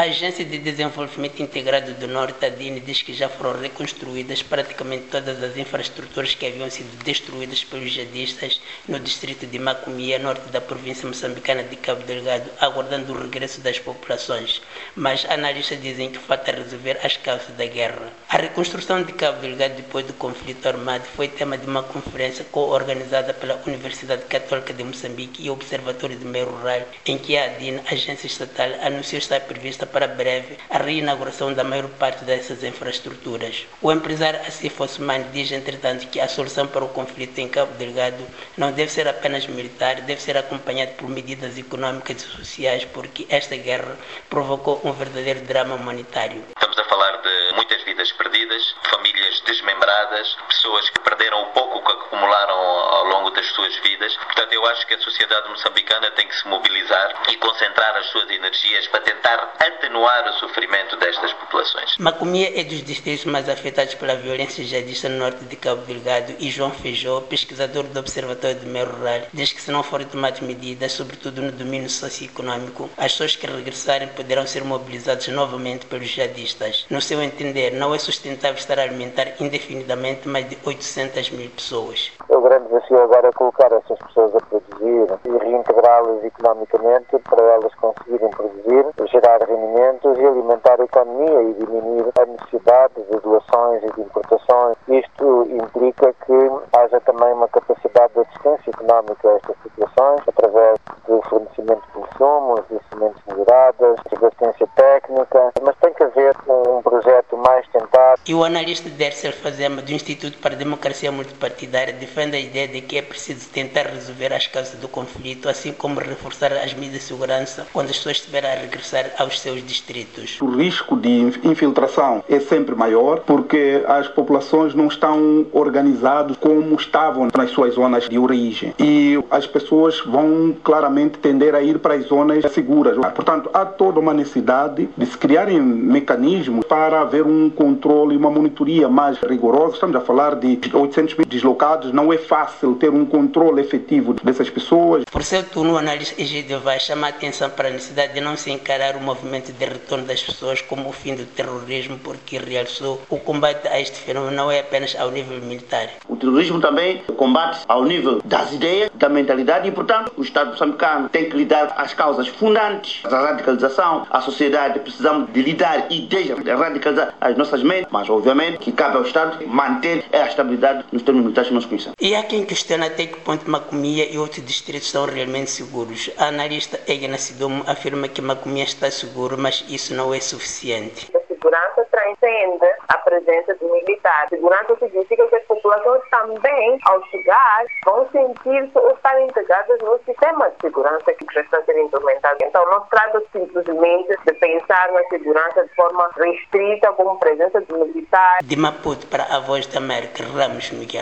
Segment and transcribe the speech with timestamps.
[0.00, 5.08] A Agência de Desenvolvimento Integrado do Norte, a DIN, diz que já foram reconstruídas praticamente
[5.10, 10.58] todas as infraestruturas que haviam sido destruídas pelos jihadistas no distrito de Macomia, norte da
[10.58, 14.62] província moçambicana de Cabo Delgado, aguardando o regresso das populações.
[14.96, 18.10] Mas analistas dizem que falta resolver as causas da guerra.
[18.30, 23.34] A reconstrução de Cabo Delgado depois do conflito armado foi tema de uma conferência co-organizada
[23.34, 27.80] pela Universidade Católica de Moçambique e o Observatório de Meio Rural, em que a ADIN,
[27.84, 33.66] agência estatal, anunciou estar prevista para breve a reinauguração da maior parte dessas infraestruturas.
[33.82, 38.24] O empresário Asif Osman diz, entretanto, que a solução para o conflito em Cabo Delgado
[38.56, 43.56] não deve ser apenas militar, deve ser acompanhada por medidas econômicas e sociais, porque esta
[43.56, 43.96] guerra
[44.28, 46.44] provocou um verdadeiro drama humanitário.
[46.56, 49.09] Estamos a falar de muitas vidas perdidas, famílias
[49.50, 54.16] desmembradas, pessoas que perderam o pouco que acumularam ao longo das suas vidas.
[54.16, 58.30] Portanto, eu acho que a sociedade moçambicana tem que se mobilizar e concentrar as suas
[58.30, 61.96] energias para tentar atenuar o sofrimento destas populações.
[61.98, 66.50] Macomia é dos distritos mais afetados pela violência jihadista no norte de Cabo Delgado e
[66.50, 70.92] João Feijó, pesquisador do Observatório de Meio Rural, diz que se não forem tomadas medidas,
[70.92, 76.86] sobretudo no domínio socioeconômico, as pessoas que regressarem poderão ser mobilizadas novamente pelos jihadistas.
[76.88, 82.12] No seu entender, não é sustentável estar a alimentar indefinidamente mais de 800 mil pessoas.
[82.40, 87.74] O grande desafio agora é colocar essas pessoas a produzir e reintegrá-las economicamente para elas
[87.74, 93.92] conseguirem produzir, gerar rendimentos e alimentar a economia e diminuir a necessidade de doações e
[93.92, 94.74] de importações.
[94.88, 101.20] Isto implica que haja também uma capacidade de assistência económica a estas situações, através do
[101.28, 107.36] fornecimento de insumos, de sementes melhoradas, de assistência técnica, mas tem que haver um projeto
[107.36, 108.18] mais tentado.
[108.26, 112.80] E o analista Dercel Fazema, do Instituto para a Democracia Multipartidária, defende a ideia de
[112.80, 117.06] que é preciso tentar resolver as causas do conflito, assim como reforçar as medidas de
[117.06, 120.40] segurança quando as pessoas estiverem a regressar aos seus distritos.
[120.40, 121.08] O risco de
[121.44, 128.08] infiltração é sempre maior porque as populações não estão organizadas como estavam nas suas zonas
[128.08, 132.96] de origem e as pessoas vão claramente tender a ir para as zonas seguras.
[133.14, 138.30] Portanto, há toda uma necessidade de se criarem mecanismos para haver um controle e uma
[138.30, 139.74] monitoria mais rigorosa.
[139.74, 144.48] Estamos a falar de 800 mil deslocados, não é fácil ter um controle efetivo dessas
[144.48, 145.04] pessoas.
[145.10, 148.36] Por seu turno, o analista Egídio vai chamar a atenção para a necessidade de não
[148.36, 153.00] se encarar o movimento de retorno das pessoas como o fim do terrorismo, porque realçou
[153.08, 155.88] o combate a este fenômeno não é apenas ao nível militar.
[156.08, 161.08] O terrorismo também combate ao nível das ideias, da mentalidade e, portanto, o Estado moçambicano
[161.08, 164.06] tem que lidar as causas fundantes da radicalização.
[164.10, 168.96] A sociedade precisamos de lidar e desde radicalizar as nossas mentes, mas obviamente que cabe
[168.96, 171.94] ao Estado manter a estabilidade nos termos militares que nós conhecemos.
[172.00, 176.10] E há quem questiona até que ponto Macomia e outros distritos são realmente seguros.
[176.16, 181.10] A analista Egna Sidomo afirma que Macomia está seguro, mas isso não é suficiente.
[181.14, 184.28] A segurança transcende a presença do militar.
[184.28, 190.50] Segurança significa que as populações também, ao chegar, vão sentir-se ou estar integradas no sistema
[190.50, 192.38] de segurança que já está a ser implementado.
[192.42, 197.72] Então, não se trata simplesmente de pensar na segurança de forma restrita, como presença de
[197.72, 198.38] militar.
[198.42, 200.98] De Maputo para a Voz da América, Ramos Miguel.